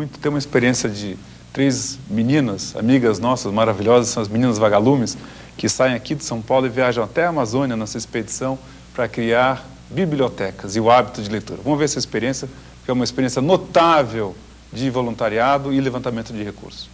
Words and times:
Muito 0.00 0.18
ter 0.18 0.30
uma 0.30 0.38
experiência 0.38 0.88
de 0.88 1.14
três 1.52 1.98
meninas, 2.08 2.74
amigas 2.74 3.18
nossas 3.18 3.52
maravilhosas, 3.52 4.08
são 4.08 4.22
as 4.22 4.30
meninas 4.30 4.56
vagalumes, 4.56 5.14
que 5.58 5.68
saem 5.68 5.94
aqui 5.94 6.14
de 6.14 6.24
São 6.24 6.40
Paulo 6.40 6.64
e 6.64 6.70
viajam 6.70 7.04
até 7.04 7.26
a 7.26 7.28
Amazônia 7.28 7.76
nessa 7.76 7.98
expedição 7.98 8.58
para 8.94 9.06
criar 9.06 9.62
bibliotecas 9.90 10.74
e 10.74 10.80
o 10.80 10.90
hábito 10.90 11.20
de 11.20 11.28
leitura. 11.28 11.60
Vamos 11.62 11.78
ver 11.78 11.84
essa 11.84 11.98
experiência, 11.98 12.48
que 12.82 12.90
é 12.90 12.94
uma 12.94 13.04
experiência 13.04 13.42
notável 13.42 14.34
de 14.72 14.88
voluntariado 14.88 15.70
e 15.70 15.78
levantamento 15.78 16.32
de 16.32 16.42
recursos. 16.42 16.88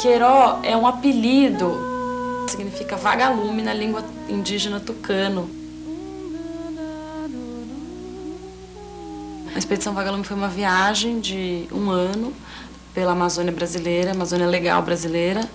Queró 0.00 0.60
é 0.62 0.74
um 0.74 0.86
apelido, 0.86 1.76
significa 2.48 2.96
vagalume 2.96 3.60
na 3.60 3.74
língua 3.74 4.02
indígena 4.26 4.80
tucano. 4.80 5.59
A 9.54 9.58
Expedição 9.58 9.92
Vagalume 9.92 10.24
foi 10.24 10.36
uma 10.36 10.48
viagem 10.48 11.18
de 11.18 11.66
um 11.72 11.90
ano 11.90 12.32
pela 12.94 13.12
Amazônia 13.12 13.52
brasileira, 13.52 14.12
Amazônia 14.12 14.46
Legal 14.46 14.80
brasileira. 14.82 15.48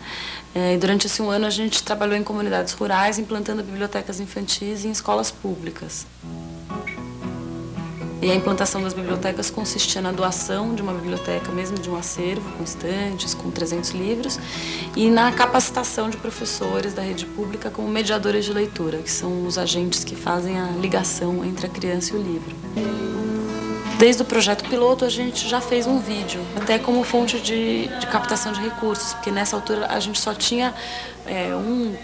É, 0.54 0.74
e 0.74 0.78
durante 0.78 1.08
esse 1.08 1.22
um 1.22 1.30
ano 1.30 1.46
a 1.46 1.50
gente 1.50 1.82
trabalhou 1.84 2.16
em 2.16 2.24
comunidades 2.24 2.74
rurais, 2.74 3.18
implantando 3.20 3.64
bibliotecas 3.64 4.20
infantis 4.20 4.86
em 4.86 4.92
escolas 4.92 5.32
públicas. 5.32 6.06
E 8.22 8.32
a 8.32 8.36
implantação 8.36 8.82
das 8.82 8.94
bibliotecas 8.94 9.50
consistia 9.52 10.02
na 10.02 10.12
doação 10.12 10.74
de 10.74 10.82
uma 10.82 10.94
biblioteca, 10.94 11.52
mesmo 11.52 11.78
de 11.78 11.90
um 11.90 11.96
acervo, 11.96 12.50
com 12.58 12.64
estantes, 12.64 13.34
com 13.34 13.52
300 13.52 13.92
livros, 13.92 14.40
e 14.96 15.10
na 15.10 15.32
capacitação 15.32 16.10
de 16.10 16.18
professores 16.18 16.94
da 16.94 17.02
rede 17.02 17.26
pública 17.26 17.70
como 17.70 17.88
mediadores 17.88 18.46
de 18.46 18.52
leitura, 18.52 18.98
que 18.98 19.12
são 19.12 19.46
os 19.46 19.58
agentes 19.58 20.04
que 20.04 20.16
fazem 20.16 20.60
a 20.60 20.68
ligação 20.72 21.46
entre 21.46 21.68
a 21.68 21.70
criança 21.70 22.14
e 22.14 22.18
o 22.18 22.22
livro. 22.22 22.56
Desde 23.98 24.24
o 24.24 24.26
projeto 24.26 24.68
piloto, 24.68 25.06
a 25.06 25.10
gente 25.10 25.48
já 25.48 25.62
fez 25.62 25.88
um 25.88 26.00
vídeo, 26.00 26.42
até 26.56 26.78
como 26.78 27.04
fonte 27.04 27.40
de, 27.40 27.88
de 27.88 28.08
captação 28.08 28.52
de 28.52 28.60
recursos, 28.60 29.14
porque 29.14 29.32
nessa 29.32 29.56
altura 29.56 29.88
a 29.88 30.00
gente 30.02 30.20
só 30.20 30.34
tinha 30.34 30.74
é, 31.26 31.56
um 31.56 31.96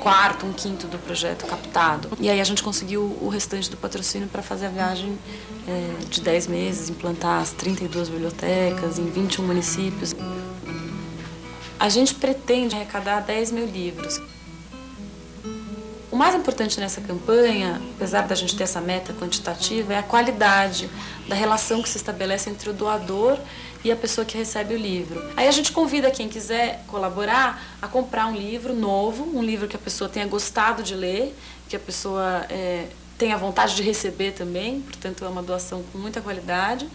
quarto, 0.00 0.44
um 0.44 0.52
quinto 0.52 0.88
do 0.88 0.98
projeto 0.98 1.46
captado. 1.46 2.10
E 2.18 2.28
aí 2.28 2.40
a 2.40 2.44
gente 2.44 2.62
conseguiu 2.62 3.16
o 3.20 3.28
restante 3.28 3.70
do 3.70 3.76
patrocínio 3.76 4.28
para 4.28 4.42
fazer 4.42 4.66
a 4.66 4.68
viagem 4.70 5.16
é, 5.68 6.04
de 6.08 6.20
10 6.20 6.48
meses, 6.48 6.90
implantar 6.90 7.40
as 7.40 7.52
32 7.52 8.08
bibliotecas 8.08 8.98
em 8.98 9.08
21 9.08 9.44
municípios. 9.44 10.14
A 11.78 11.88
gente 11.88 12.14
pretende 12.14 12.74
arrecadar 12.74 13.20
10 13.20 13.52
mil 13.52 13.66
livros. 13.66 14.20
O 16.16 16.18
mais 16.18 16.34
importante 16.34 16.80
nessa 16.80 16.98
campanha, 17.02 17.78
apesar 17.94 18.26
da 18.26 18.34
gente 18.34 18.56
ter 18.56 18.62
essa 18.62 18.80
meta 18.80 19.12
quantitativa, 19.12 19.92
é 19.92 19.98
a 19.98 20.02
qualidade 20.02 20.88
da 21.28 21.34
relação 21.34 21.82
que 21.82 21.90
se 21.90 21.98
estabelece 21.98 22.48
entre 22.48 22.70
o 22.70 22.72
doador 22.72 23.38
e 23.84 23.92
a 23.92 23.96
pessoa 23.96 24.24
que 24.24 24.34
recebe 24.34 24.72
o 24.72 24.78
livro. 24.78 25.22
Aí 25.36 25.46
a 25.46 25.50
gente 25.50 25.72
convida 25.72 26.10
quem 26.10 26.26
quiser 26.26 26.82
colaborar 26.86 27.62
a 27.82 27.86
comprar 27.86 28.28
um 28.28 28.34
livro 28.34 28.72
novo, 28.72 29.24
um 29.24 29.42
livro 29.42 29.68
que 29.68 29.76
a 29.76 29.78
pessoa 29.78 30.08
tenha 30.08 30.26
gostado 30.26 30.82
de 30.82 30.94
ler, 30.94 31.36
que 31.68 31.76
a 31.76 31.78
pessoa 31.78 32.46
é, 32.48 32.86
tenha 33.18 33.36
vontade 33.36 33.74
de 33.74 33.82
receber 33.82 34.32
também, 34.32 34.80
portanto 34.80 35.24
é 35.24 35.28
uma 35.28 35.42
doação 35.42 35.82
com 35.92 35.98
muita 35.98 36.20
qualidade. 36.20 36.88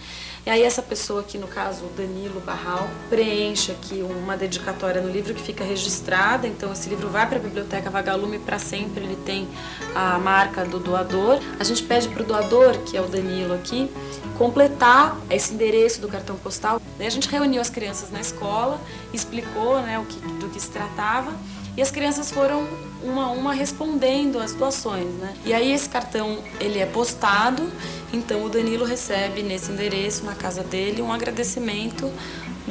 E 0.43 0.49
aí 0.49 0.63
essa 0.63 0.81
pessoa 0.81 1.21
aqui, 1.21 1.37
no 1.37 1.47
caso, 1.47 1.85
o 1.85 1.89
Danilo 1.89 2.39
Barral, 2.41 2.89
preenche 3.09 3.71
aqui 3.71 4.01
uma 4.01 4.35
dedicatória 4.35 4.99
no 4.99 5.09
livro 5.09 5.35
que 5.35 5.41
fica 5.41 5.63
registrada. 5.63 6.47
Então 6.47 6.71
esse 6.73 6.89
livro 6.89 7.09
vai 7.09 7.27
para 7.27 7.37
a 7.37 7.39
Biblioteca 7.39 7.89
Vagalume 7.91 8.39
para 8.39 8.57
sempre, 8.57 9.03
ele 9.03 9.17
tem 9.17 9.47
a 9.93 10.17
marca 10.17 10.65
do 10.65 10.79
doador. 10.79 11.39
A 11.59 11.63
gente 11.63 11.83
pede 11.83 12.07
para 12.07 12.23
o 12.23 12.25
doador, 12.25 12.77
que 12.79 12.97
é 12.97 13.01
o 13.01 13.07
Danilo 13.07 13.53
aqui, 13.53 13.89
completar 14.37 15.15
esse 15.29 15.53
endereço 15.53 16.01
do 16.01 16.07
cartão 16.07 16.35
postal. 16.37 16.81
Daí 16.97 17.05
a 17.05 17.11
gente 17.11 17.29
reuniu 17.29 17.61
as 17.61 17.69
crianças 17.69 18.09
na 18.09 18.19
escola, 18.19 18.81
explicou 19.13 19.79
né, 19.81 19.99
o 19.99 20.05
que, 20.05 20.19
do 20.39 20.49
que 20.49 20.59
se 20.59 20.69
tratava 20.71 21.31
e 21.75 21.81
as 21.81 21.91
crianças 21.91 22.31
foram 22.31 22.67
uma 23.03 23.25
a 23.25 23.31
uma 23.31 23.53
respondendo 23.53 24.39
as 24.39 24.53
doações, 24.53 25.13
né? 25.15 25.33
E 25.45 25.53
aí 25.53 25.71
esse 25.71 25.89
cartão 25.89 26.39
ele 26.59 26.79
é 26.79 26.85
postado, 26.85 27.71
então 28.13 28.43
o 28.43 28.49
Danilo 28.49 28.85
recebe 28.85 29.41
nesse 29.41 29.71
endereço 29.71 30.23
na 30.23 30.35
casa 30.35 30.63
dele 30.63 31.01
um 31.01 31.11
agradecimento 31.11 32.11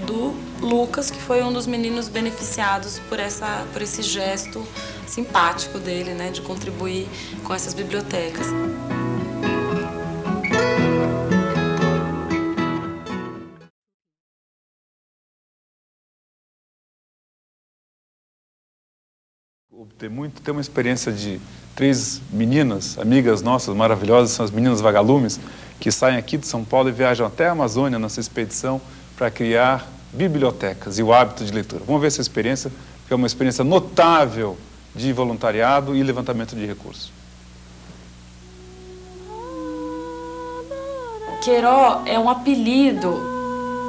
do 0.06 0.34
Lucas, 0.60 1.10
que 1.10 1.20
foi 1.20 1.42
um 1.42 1.52
dos 1.52 1.66
meninos 1.66 2.08
beneficiados 2.08 3.00
por 3.08 3.18
essa 3.18 3.66
por 3.72 3.82
esse 3.82 4.02
gesto 4.02 4.64
simpático 5.06 5.78
dele, 5.78 6.14
né, 6.14 6.30
de 6.30 6.42
contribuir 6.42 7.08
com 7.42 7.52
essas 7.52 7.74
bibliotecas. 7.74 8.46
Ter 19.98 20.10
muito 20.10 20.42
ter 20.42 20.50
uma 20.50 20.60
experiência 20.60 21.10
de 21.10 21.40
três 21.74 22.20
meninas, 22.30 22.98
amigas 22.98 23.40
nossas 23.40 23.74
maravilhosas, 23.74 24.32
são 24.32 24.44
as 24.44 24.50
meninas 24.50 24.80
vagalumes, 24.80 25.40
que 25.78 25.90
saem 25.90 26.18
aqui 26.18 26.36
de 26.36 26.46
São 26.46 26.64
Paulo 26.64 26.90
e 26.90 26.92
viajam 26.92 27.26
até 27.26 27.48
a 27.48 27.52
Amazônia 27.52 27.98
nessa 27.98 28.20
expedição 28.20 28.80
para 29.16 29.30
criar 29.30 29.88
bibliotecas 30.12 30.98
e 30.98 31.02
o 31.02 31.12
hábito 31.12 31.44
de 31.44 31.52
leitura. 31.52 31.82
Vamos 31.86 32.00
ver 32.02 32.08
essa 32.08 32.20
experiência, 32.20 32.70
que 33.06 33.12
é 33.12 33.16
uma 33.16 33.26
experiência 33.26 33.64
notável 33.64 34.58
de 34.94 35.12
voluntariado 35.12 35.96
e 35.96 36.02
levantamento 36.02 36.54
de 36.54 36.66
recursos. 36.66 37.12
Queró 41.42 42.02
é 42.04 42.18
um 42.18 42.28
apelido, 42.28 43.18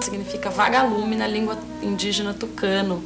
significa 0.02 0.50
vagalume 0.50 1.18
na 1.18 1.28
língua 1.28 1.58
indígena 1.82 2.34
tucano. 2.34 3.04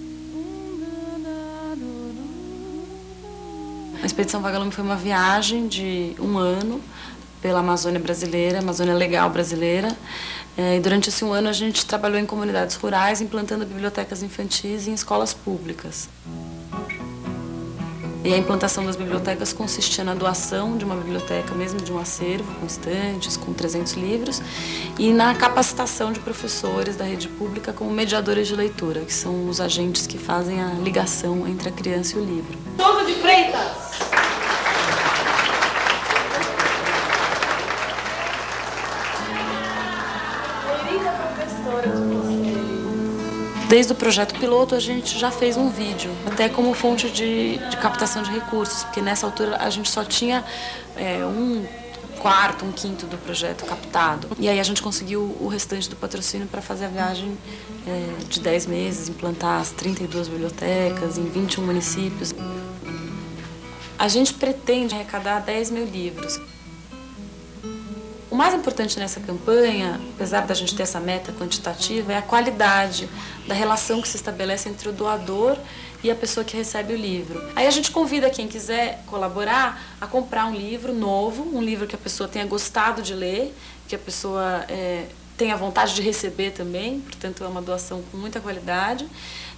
Expedição 4.16 4.42
Vagalume 4.42 4.72
foi 4.72 4.82
uma 4.82 4.96
viagem 4.96 5.68
de 5.68 6.16
um 6.22 6.38
ano 6.38 6.80
pela 7.42 7.60
Amazônia 7.60 8.00
brasileira, 8.00 8.60
Amazônia 8.60 8.94
Legal 8.94 9.30
brasileira. 9.30 9.94
É, 10.58 10.78
e 10.78 10.80
durante 10.80 11.10
esse 11.10 11.26
um 11.26 11.34
ano 11.34 11.50
a 11.50 11.52
gente 11.52 11.86
trabalhou 11.86 12.18
em 12.18 12.26
comunidades 12.26 12.78
rurais, 12.78 13.20
implantando 13.20 13.66
bibliotecas 13.66 14.24
infantis 14.24 14.88
em 14.88 14.94
escolas 14.94 15.34
públicas. 15.34 16.08
E 18.24 18.34
a 18.34 18.38
implantação 18.38 18.86
das 18.86 18.96
bibliotecas 18.96 19.52
consistia 19.52 20.06
na 20.06 20.16
doação 20.16 20.78
de 20.78 20.86
uma 20.86 20.96
biblioteca, 20.96 21.54
mesmo 21.54 21.82
de 21.82 21.92
um 21.92 22.00
acervo, 22.00 22.56
com 22.56 22.66
estantes, 22.66 23.36
com 23.36 23.54
300 23.54 23.94
livros, 23.96 24.42
e 24.98 25.12
na 25.12 25.36
capacitação 25.36 26.14
de 26.14 26.22
professores 26.22 26.96
da 26.96 27.04
rede 27.04 27.28
pública 27.28 27.74
como 27.74 27.92
mediadores 27.92 28.48
de 28.48 28.56
leitura, 28.56 29.02
que 29.02 29.14
são 29.14 29.50
os 29.50 29.60
agentes 29.60 30.08
que 30.08 30.18
fazem 30.18 30.62
a 30.62 30.70
ligação 30.70 31.46
entre 31.46 31.68
a 31.68 31.72
criança 31.74 32.18
e 32.18 32.22
o 32.22 32.24
livro. 32.24 32.58
De 33.06 33.14
Freitas! 33.16 33.86
Desde 43.68 43.94
o 43.94 43.96
projeto 43.96 44.40
piloto, 44.40 44.74
a 44.76 44.80
gente 44.80 45.18
já 45.20 45.30
fez 45.32 45.58
um 45.58 45.70
vídeo, 45.70 46.12
até 46.26 46.48
como 46.50 46.74
fonte 46.74 47.10
de, 47.10 47.58
de 47.58 47.78
captação 47.78 48.24
de 48.24 48.32
recursos, 48.32 48.84
porque 48.84 49.02
nessa 49.02 49.26
altura 49.26 49.58
a 49.58 49.70
gente 49.70 49.90
só 49.90 50.04
tinha 50.04 50.44
é, 50.96 51.26
um 51.26 51.66
quarto, 52.26 52.66
um 52.66 52.72
quinto 52.72 53.06
do 53.06 53.18
projeto 53.18 53.66
captado. 53.66 54.30
E 54.40 54.50
aí 54.50 54.60
a 54.60 54.64
gente 54.64 54.82
conseguiu 54.82 55.36
o 55.40 55.48
restante 55.48 55.88
do 55.90 55.96
patrocínio 55.96 56.48
para 56.48 56.60
fazer 56.62 56.86
a 56.86 56.88
viagem 56.88 57.38
é, 57.88 58.24
de 58.28 58.40
10 58.40 58.66
meses, 58.66 59.10
implantar 59.10 59.62
as 59.62 59.70
32 59.72 60.28
bibliotecas 60.28 61.20
em 61.20 61.26
21 61.26 61.64
municípios. 61.64 62.34
A 63.98 64.08
gente 64.08 64.34
pretende 64.34 64.94
arrecadar 64.94 65.40
10 65.40 65.72
mil 65.72 65.86
livros. 65.86 66.40
O 68.30 68.36
mais 68.36 68.54
importante 68.54 69.00
nessa 69.00 69.22
campanha, 69.22 70.00
apesar 70.14 70.46
da 70.46 70.54
gente 70.54 70.76
ter 70.76 70.84
essa 70.84 71.00
meta 71.00 71.32
quantitativa, 71.32 72.12
é 72.12 72.18
a 72.18 72.22
qualidade 72.22 73.08
da 73.48 73.54
relação 73.54 74.02
que 74.02 74.08
se 74.10 74.18
estabelece 74.18 74.68
entre 74.68 74.90
o 74.90 74.92
doador 74.92 75.58
e 76.04 76.12
a 76.12 76.16
pessoa 76.16 76.44
que 76.44 76.58
recebe 76.58 76.94
o 76.94 76.98
livro. 76.98 77.42
Aí 77.56 77.66
a 77.66 77.72
gente 77.72 77.92
convida 77.92 78.30
quem 78.30 78.46
quiser 78.46 79.02
colaborar 79.08 79.82
a 80.02 80.06
comprar 80.06 80.48
um 80.48 80.54
livro 80.54 80.94
novo, 80.94 81.44
um 81.58 81.62
livro 81.62 81.88
que 81.88 81.96
a 81.96 81.98
pessoa 81.98 82.28
tenha 82.28 82.46
gostado 82.46 83.02
de 83.02 83.14
ler, 83.14 83.56
que 83.88 83.96
a 83.96 84.00
pessoa 84.00 84.66
é, 84.68 85.06
tenha 85.38 85.56
vontade 85.58 85.94
de 85.94 86.02
receber 86.02 86.52
também, 86.52 87.02
portanto 87.02 87.44
é 87.44 87.48
uma 87.48 87.62
doação 87.62 88.02
com 88.12 88.18
muita 88.18 88.40
qualidade. 88.40 89.08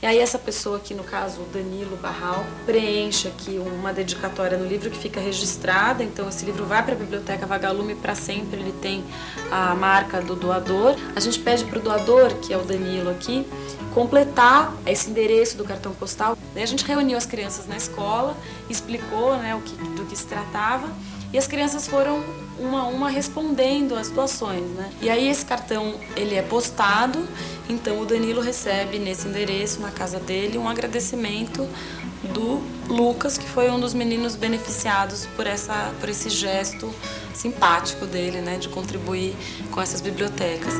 E 0.01 0.05
aí 0.05 0.19
essa 0.19 0.37
pessoa 0.37 0.77
aqui, 0.77 0.93
no 0.93 1.03
caso, 1.03 1.41
o 1.41 1.45
Danilo 1.45 1.97
Barral, 1.97 2.45
preenche 2.65 3.27
aqui 3.27 3.59
uma 3.59 3.91
dedicatória 3.91 4.55
no 4.57 4.67
livro 4.67 4.91
que 4.91 4.97
fica 4.97 5.19
registrada. 5.19 6.03
Então 6.03 6.29
esse 6.29 6.45
livro 6.45 6.65
vai 6.65 6.83
para 6.83 6.93
a 6.93 6.97
Biblioteca 6.97 7.45
Vagalume 7.45 7.95
para 7.95 8.13
sempre, 8.13 8.59
ele 8.59 8.73
tem 8.73 9.03
a 9.51 9.73
marca 9.73 10.21
do 10.21 10.35
doador. 10.35 10.95
A 11.15 11.19
gente 11.19 11.39
pede 11.39 11.63
para 11.65 11.79
o 11.79 11.81
doador, 11.81 12.35
que 12.35 12.53
é 12.53 12.57
o 12.57 12.63
Danilo 12.63 13.09
aqui, 13.09 13.45
completar 13.93 14.71
esse 14.85 15.09
endereço 15.09 15.57
do 15.57 15.63
cartão 15.63 15.93
postal. 15.93 16.37
Daí 16.53 16.63
a 16.63 16.67
gente 16.67 16.85
reuniu 16.85 17.17
as 17.17 17.25
crianças 17.25 17.67
na 17.67 17.75
escola, 17.77 18.37
explicou 18.69 19.35
né, 19.37 19.55
o 19.55 19.61
que, 19.61 19.75
do 19.75 20.05
que 20.05 20.15
se 20.15 20.25
tratava 20.25 20.87
e 21.33 21.37
as 21.37 21.47
crianças 21.47 21.87
foram 21.87 22.23
uma 22.59 22.81
a 22.81 22.87
uma 22.87 23.09
respondendo 23.09 23.95
às 23.95 24.09
doações, 24.09 24.69
né? 24.71 24.89
E 25.01 25.09
aí 25.09 25.27
esse 25.27 25.45
cartão 25.45 25.95
ele 26.15 26.35
é 26.35 26.41
postado, 26.41 27.27
então 27.69 27.99
o 28.01 28.05
Danilo 28.05 28.41
recebe 28.41 28.99
nesse 28.99 29.27
endereço 29.27 29.79
na 29.79 29.91
casa 29.91 30.19
dele 30.19 30.57
um 30.57 30.67
agradecimento 30.67 31.67
do 32.33 32.61
Lucas, 32.87 33.37
que 33.37 33.47
foi 33.47 33.69
um 33.69 33.79
dos 33.79 33.93
meninos 33.93 34.35
beneficiados 34.35 35.27
por 35.35 35.45
essa 35.45 35.93
por 35.99 36.09
esse 36.09 36.29
gesto 36.29 36.91
simpático 37.33 38.05
dele, 38.05 38.41
né, 38.41 38.57
de 38.57 38.69
contribuir 38.69 39.35
com 39.71 39.81
essas 39.81 40.01
bibliotecas. 40.01 40.73